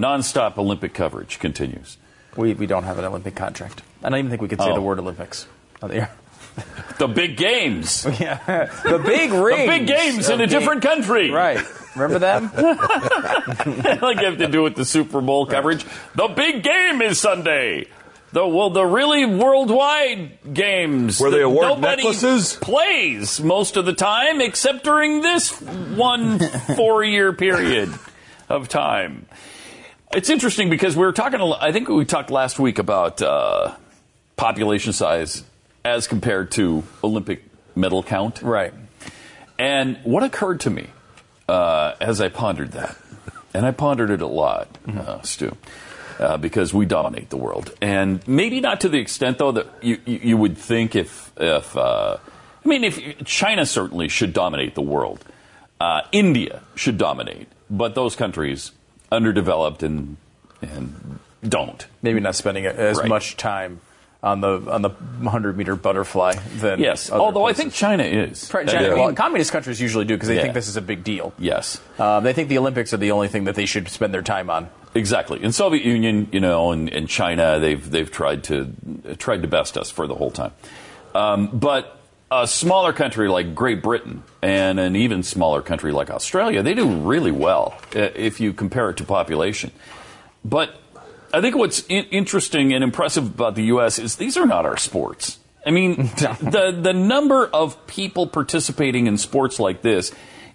[0.00, 1.96] nonstop Olympic coverage continues.
[2.36, 3.82] We, we don't have an Olympic contract.
[4.02, 4.74] I don't even think we could say Oh.
[4.74, 5.46] the word Olympics.
[5.82, 6.10] Oh, there.
[6.98, 8.04] The big games.
[8.20, 8.66] Yeah.
[8.84, 9.60] The big rings.
[9.70, 11.30] The big games in a big- different country.
[11.30, 11.60] Right.
[11.96, 12.50] Remember them?
[14.00, 15.84] like you have to do with the Super Bowl coverage.
[16.14, 17.86] The big game is Sunday.
[18.32, 22.54] The well, the really worldwide games Where they award nobody necklaces?
[22.54, 26.38] plays most of the time, except during this one
[26.76, 27.92] four-year period
[28.48, 29.26] of time.
[30.12, 31.40] It's interesting because we were talking.
[31.40, 33.76] I think we talked last week about uh,
[34.36, 35.44] population size
[35.84, 37.44] as compared to Olympic
[37.76, 38.42] medal count.
[38.42, 38.74] right.
[39.56, 40.88] And what occurred to me
[41.48, 42.96] uh, as I pondered that,
[43.54, 45.56] and I pondered it a lot, uh, Stu,
[46.18, 50.00] uh, because we dominate the world, and maybe not to the extent though that you,
[50.06, 52.16] you, you would think if if uh,
[52.64, 55.24] I mean if China certainly should dominate the world,
[55.78, 58.72] uh, India should dominate, but those countries
[59.12, 60.16] underdeveloped and
[60.62, 61.86] and don't.
[62.02, 63.08] Maybe not spending as Right.
[63.08, 63.80] much time
[64.22, 68.48] on the on the 100 meter butterfly than Yes, although I think China is.
[68.48, 70.42] China- well, communist countries usually do because they Yeah.
[70.42, 71.32] think this is a big deal.
[71.38, 71.80] yes.
[71.98, 74.50] Um, they think the Olympics are the only thing that they should spend their time
[74.50, 74.68] on.
[74.94, 75.42] Exactly.
[75.42, 78.68] In Soviet Union, you know, and, and China, they've they've tried to
[79.18, 80.52] tried to best us for the whole time.
[81.14, 81.99] Um, but
[82.30, 86.88] a smaller country like Great Britain and an even smaller country like Australia, they do
[87.00, 89.72] really well uh, if you compare it to population.
[90.44, 90.74] But
[91.34, 93.98] I think what's in- interesting and impressive about the U.S.
[93.98, 95.38] is these are not our sports.
[95.66, 100.12] I mean, the the number of people participating in sports like this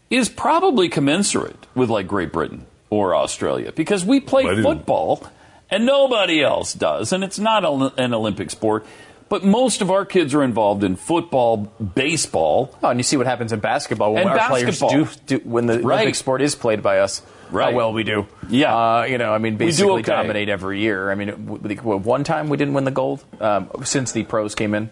[0.10, 5.28] is probably commensurate with like Great Britain or Australia because we play football
[5.70, 8.86] and nobody else does, and it's not a- an Olympic sport.
[9.28, 11.58] But most of our kids are involved in football,
[11.96, 14.90] baseball, Oh, and you see what happens in basketball when And our basketball.
[14.90, 15.96] players do, do when the Right.
[16.02, 17.22] Olympic sport is played by us.
[17.52, 17.72] Right.
[17.72, 18.28] How well we do.
[18.50, 18.76] Yeah.
[18.76, 20.12] Uh, you know, I mean, basically okay.
[20.12, 21.10] dominate every year.
[21.12, 24.90] I mean, one time we didn't win the gold um, since the pros came in.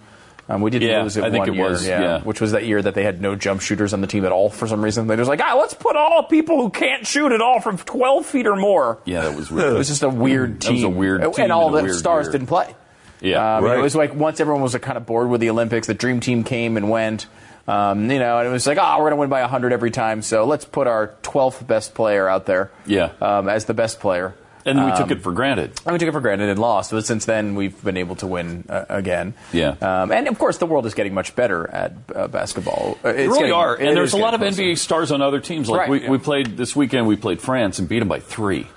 [0.50, 2.20] Um, we did Yeah, lose it I think one it year, was, yeah.
[2.22, 4.50] which was that year that they had no jump shooters on the team at all
[4.50, 5.08] for some reason.
[5.08, 8.26] They just like, ah, let's put all people who can't shoot at all from 12
[8.26, 8.98] feet or more.
[9.06, 10.86] Yeah, that was It was just a weird That was team.
[10.86, 12.76] a weird and team all and the weird stars didn't play.
[13.24, 13.58] Yeah.
[13.58, 13.80] Um, Right.
[13.80, 16.44] It was like once everyone was kind of bored with the Olympics, the dream team
[16.44, 17.26] came and went.
[17.68, 19.90] Um, you know, and it was like, oh, we're going to win by 100 every
[19.90, 23.12] time, so let's put our 12th best player out there Yeah.
[23.22, 24.36] um, as the best player.
[24.66, 25.72] and then we took Um, it for granted.
[25.86, 28.28] and we took it for granted and lost, but since then we've been able to
[28.28, 29.34] win uh, again.
[29.54, 29.76] Yeah.
[29.82, 32.98] Um, and of course, the world is getting much better at uh, basketball.
[33.04, 34.62] Uh, They really getting- are, and there's a lot of closer.
[34.62, 35.70] NBA stars on other teams.
[35.70, 36.10] Like Right, we, yeah.
[36.10, 38.68] we played this weekend, we played France and beat them by three,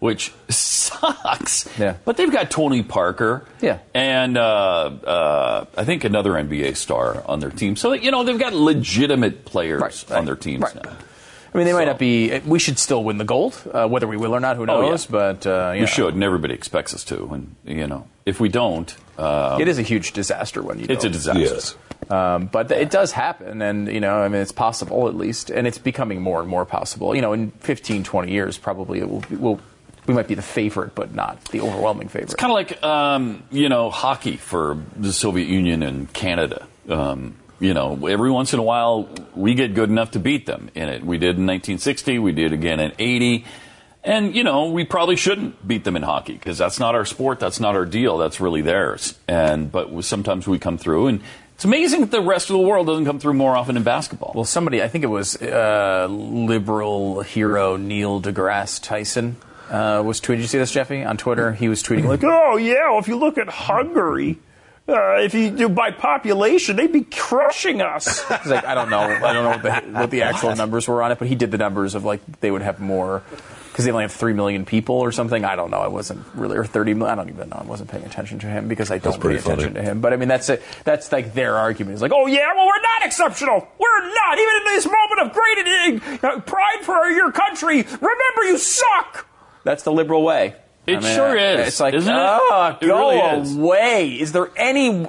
[0.00, 1.68] which sucks.
[1.78, 1.96] Yeah.
[2.04, 3.46] But they've got Tony Parker.
[3.60, 3.78] Yeah.
[3.94, 7.76] And uh, uh, I think another NBA star on their team.
[7.76, 10.74] So you know they've got legitimate players Right, on their teams right.
[10.74, 10.96] now.
[11.52, 12.38] I mean, they might So- not be.
[12.46, 14.56] We should still win the gold, uh, whether we will or not.
[14.56, 14.88] Who Oh, yeah.
[14.90, 15.06] knows?
[15.06, 17.28] But uh, you We know, should, and everybody expects us to.
[17.34, 20.86] And you know, if we don't, uh, It is a huge disaster when you.
[20.88, 21.12] it's a don't.
[21.12, 21.40] disaster.
[21.40, 21.76] Yes.
[22.08, 25.50] Um, but th- it does happen, and you know, I mean, it's possible at least,
[25.50, 27.14] and it's becoming more and more possible.
[27.16, 29.22] You know, in 15, 20 years, probably it will.
[29.30, 29.60] Will
[30.06, 32.24] we might be the favorite, but not the overwhelming favorite.
[32.24, 36.66] It's kind of like um, you know hockey for the Soviet Union and Canada.
[36.88, 40.70] Um, you know, every once in a while we get good enough to beat them
[40.74, 41.04] in it.
[41.04, 42.18] We did in 1960.
[42.18, 43.44] We did again in 80.
[44.02, 47.38] And you know, we probably shouldn't beat them in hockey because that's not our sport.
[47.38, 48.16] That's not our deal.
[48.16, 49.18] That's really theirs.
[49.28, 51.20] And but sometimes we come through, and
[51.54, 54.32] it's amazing that the rest of the world doesn't come through more often in basketball.
[54.34, 59.36] Well, somebody, I think it was uh, liberal hero Neil deGrasse Tyson.
[59.70, 60.36] Uh, was tweeting.
[60.36, 61.52] Did you see this, Jeffy, on Twitter?
[61.52, 64.38] He was tweeting like, Oh yeah, well, if you look at Hungary,
[64.88, 68.18] uh, if you do by population, they'd be crushing us.
[68.42, 71.02] He's like, I don't know, I don't know what the, what the actual numbers were
[71.02, 73.22] on it, but he did the numbers of like they would have more
[73.70, 75.44] because they only have three million people or something.
[75.44, 75.78] I don't know.
[75.78, 77.12] I wasn't really or thirty million.
[77.18, 77.58] I don't even know.
[77.60, 79.74] I wasn't paying attention to him because I don't pay attention funny.
[79.74, 80.00] to him.
[80.00, 80.62] But I mean, that's it.
[80.82, 81.92] That's like their argument.
[81.94, 83.68] It's like, oh yeah, well we're not exceptional.
[83.78, 87.82] We're not even in this moment of great uh, pride for your country.
[87.82, 89.29] Remember, you suck.
[89.64, 90.54] That's the liberal way.
[90.86, 92.18] It sure is, It's like, isn't it?
[92.18, 93.56] oh, It go really is.
[93.56, 94.08] away.
[94.20, 95.06] Is there any?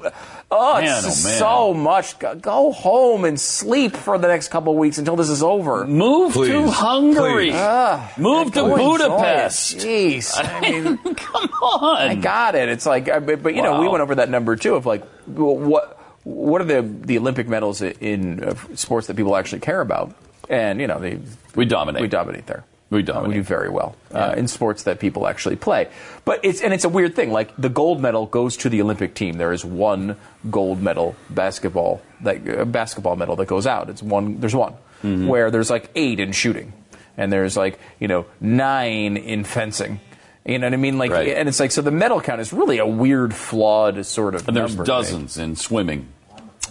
[0.54, 1.40] Oh, Man, it's oh, man.
[1.40, 2.20] so much.
[2.20, 5.88] Go- Go home and sleep for the next couple of weeks until this is over.
[5.88, 7.52] Move to Hungary.
[7.52, 8.18] please.
[8.18, 8.98] Move to Go enjoy it.
[9.00, 9.78] Budapest.
[9.78, 10.34] Jeez.
[10.38, 12.02] I mean, Come on.
[12.10, 12.68] I got it.
[12.68, 15.06] It's like, I- but, but you know, we went over that number too of like,
[15.26, 20.14] what what are the the Olympic medals in uh, sports that people actually care about?
[20.50, 21.18] And you know, they
[21.56, 22.02] We dominate.
[22.02, 22.66] we dominate there.
[22.92, 23.30] We Uh, dominate.
[23.30, 25.88] we do very well uh, in sports that people actually play.
[26.26, 27.32] But it's and it's a weird thing.
[27.32, 29.38] Like the gold medal goes to the Olympic team.
[29.38, 30.18] There is one
[30.52, 33.90] gold medal basketball that uh, basketball medal that goes out.
[33.90, 34.40] It's one.
[34.40, 35.28] There's one Mm-hmm.
[35.28, 36.74] where there's like eight in shooting,
[37.18, 40.00] and there's like you know nine in fencing.
[40.46, 40.98] You know what I mean?
[41.00, 41.30] Like, Right.
[41.30, 44.48] and it's like so the medal count is really a weird, flawed sort of.
[44.48, 46.08] and there's dozens in swimming.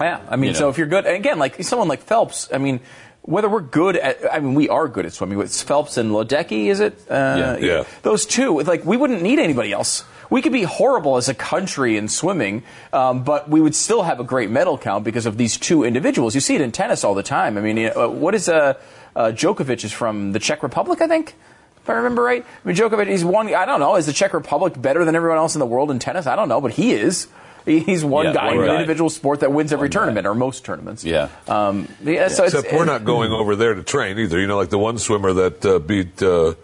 [0.00, 0.68] Yeah, I mean, You so know.
[0.70, 2.80] if you're good, and again, like someone like Phelps, I mean,
[3.22, 5.38] whether we're good at, I mean, we are good at swimming.
[5.38, 6.94] With Phelps and Ledecky, is it?
[7.08, 7.56] Uh, Yeah.
[7.58, 7.84] Yeah.
[8.02, 10.04] Those two, like, we wouldn't need anybody else.
[10.30, 12.62] We could be horrible as a country in swimming,
[12.92, 16.34] um, but we would still have a great medal count because of these two individuals.
[16.36, 17.58] You see it in tennis all the time.
[17.58, 18.74] I mean, you know, what is uh,
[19.16, 21.34] uh, Djokovic is from the Czech Republic, I think.
[21.82, 23.52] If I remember right, I mean Djokovic, he's one.
[23.52, 23.96] I don't know.
[23.96, 26.26] Is the Czech Republic better than everyone else in the world in tennis?
[26.28, 27.26] I don't know, but he is.
[27.64, 29.98] He- He's one Yeah, guy one in an individual sport that wins every One guy.
[29.98, 31.04] tournament or most tournaments.
[31.04, 31.28] Yeah.
[31.48, 34.38] Um, yeah, so it's, Except we're not going over there to train either.
[34.40, 36.54] You know, like the one swimmer that uh, beat uh,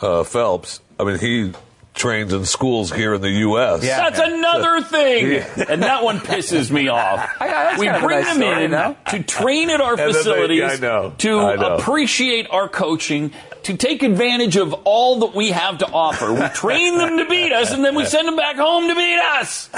[0.00, 0.80] uh, Phelps.
[1.00, 1.52] I mean, he
[1.94, 3.82] trains in schools here in the U.S.
[3.82, 4.08] Yeah.
[4.08, 7.28] That's another thing, and that one pisses me off.
[7.40, 8.96] I- we kind of a bring nice them story, in no?
[9.10, 11.12] to train at our then they- facilities, I know.
[11.18, 11.74] to I know.
[11.76, 13.32] appreciate our coaching,
[13.64, 16.32] to take advantage of all that we have to offer.
[16.32, 19.18] We train them to beat us, and then we send them back home to beat
[19.18, 19.68] us.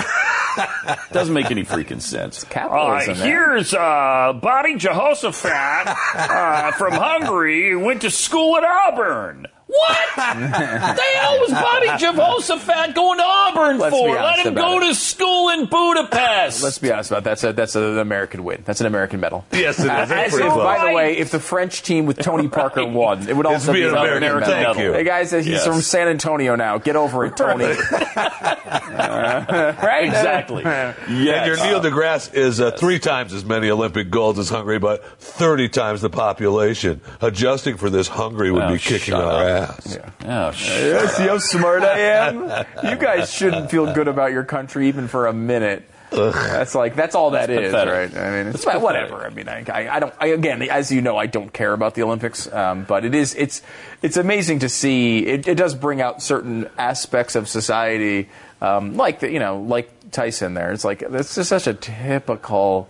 [1.12, 2.44] Doesn't make any freaking sense.
[2.44, 3.18] Uh, capitalism.
[3.18, 3.26] man.
[3.26, 9.46] here's uh, Bobby Jehoshaphat uh, from Hungary who went to school at Auburn.
[9.72, 10.08] What?
[10.16, 14.08] the hell was Bobby Jehoshaphat going to Auburn Let's for?
[14.10, 14.88] Let him go it.
[14.88, 16.62] to school in Budapest.
[16.62, 17.24] Let's be honest about it.
[17.24, 18.62] that's a that's an American win.
[18.64, 19.44] That's an American medal.
[19.52, 19.88] Yes, it is.
[19.90, 20.64] As It's if, pretty close.
[20.64, 23.80] by the way, if the French team with Tony Parker won, it would also be
[23.80, 24.58] be an an American American, medal.
[24.60, 24.74] medal.
[24.74, 24.92] Thank you.
[24.92, 25.66] Hey guys, he's Yes.
[25.66, 26.78] from San Antonio now.
[26.78, 27.66] Get over it, Tony.
[28.70, 30.04] Uh, right?
[30.04, 30.62] exactly.
[30.64, 35.04] And your Neil deGrasse is uh, three times as many Olympic golds as Hungary, but
[35.20, 37.00] 30 times the population.
[37.20, 39.59] Adjusting for this, Hungary would Oh, be kicking our up.
[39.60, 39.98] Ass.
[40.24, 42.66] Oh, Yeah, See how smart I am?
[42.82, 45.88] You guys shouldn't feel good about your country even for a minute.
[46.10, 48.14] That's like that's all that is, pathetic.
[48.14, 48.22] right?
[48.22, 49.24] I mean, it's That's whatever.
[49.24, 50.12] I mean, I, I, don't.
[50.18, 53.34] I, again, as you know, I don't care about the Olympics, um, but it is
[53.36, 53.62] it's
[54.02, 55.24] it's amazing to see.
[55.24, 58.28] It, it does bring out certain aspects of society,
[58.60, 60.54] um, like the, you know, like Tyson.
[60.54, 62.88] There, it's like it's just such a typical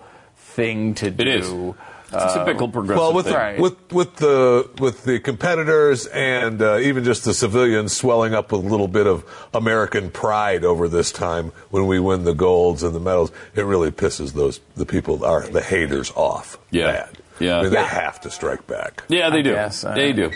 [0.50, 1.22] thing to do.
[1.22, 1.74] it is.
[2.12, 3.34] It's a typical progressive Well, with thing.
[3.36, 3.60] Right.
[3.60, 8.64] with with the with the competitors and uh, even just the civilians swelling up with
[8.64, 9.24] a little bit of
[9.54, 13.92] American pride over this time when we win the golds and the medals, it really
[13.92, 16.58] pisses those the people are the haters off.
[16.72, 16.90] Yeah.
[16.92, 17.18] bad.
[17.38, 17.58] Yeah.
[17.58, 17.86] I mean, they Yeah.
[17.86, 19.04] have to strike back.
[19.08, 19.52] Yeah, they do.
[19.52, 20.32] guess, uh, they do.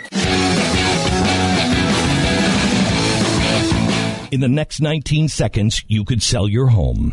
[4.30, 7.12] In the next 19 seconds, you could sell your home.